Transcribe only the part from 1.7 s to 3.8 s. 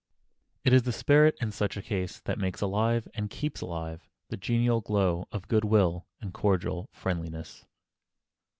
a case that makes alive and keeps